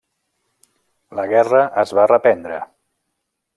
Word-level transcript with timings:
La 1.19 1.27
guerra 1.33 1.61
es 1.83 1.93
va 2.01 2.09
reprendre. 2.13 2.61